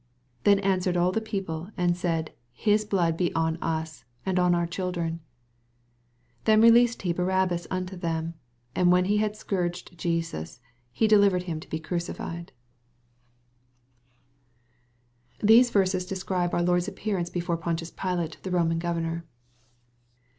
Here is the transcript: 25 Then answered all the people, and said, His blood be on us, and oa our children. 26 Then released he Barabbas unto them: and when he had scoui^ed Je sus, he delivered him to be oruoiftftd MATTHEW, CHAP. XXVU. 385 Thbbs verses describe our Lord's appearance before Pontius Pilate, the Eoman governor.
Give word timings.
25 0.45 0.45
Then 0.63 0.71
answered 0.71 0.97
all 0.97 1.11
the 1.11 1.21
people, 1.21 1.69
and 1.77 1.95
said, 1.95 2.33
His 2.53 2.85
blood 2.85 3.15
be 3.15 3.31
on 3.35 3.57
us, 3.57 4.03
and 4.25 4.39
oa 4.39 4.51
our 4.51 4.65
children. 4.65 5.19
26 6.45 6.45
Then 6.45 6.61
released 6.61 7.01
he 7.03 7.13
Barabbas 7.13 7.67
unto 7.69 7.95
them: 7.95 8.33
and 8.75 8.91
when 8.91 9.05
he 9.05 9.17
had 9.17 9.33
scoui^ed 9.35 9.95
Je 9.97 10.19
sus, 10.21 10.59
he 10.91 11.07
delivered 11.07 11.43
him 11.43 11.59
to 11.59 11.69
be 11.69 11.79
oruoiftftd 11.79 12.17
MATTHEW, 12.17 12.45
CHAP. 12.45 12.51
XXVU. 12.51 12.51
385 15.41 15.65
Thbbs 15.69 15.71
verses 15.71 16.05
describe 16.07 16.53
our 16.55 16.63
Lord's 16.63 16.87
appearance 16.87 17.29
before 17.29 17.57
Pontius 17.57 17.91
Pilate, 17.91 18.41
the 18.41 18.49
Eoman 18.49 18.79
governor. 18.79 19.23